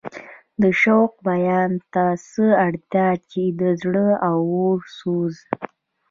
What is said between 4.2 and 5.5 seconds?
اور سوز.